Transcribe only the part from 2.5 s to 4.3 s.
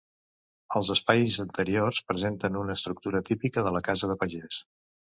una estructura típica de la casa de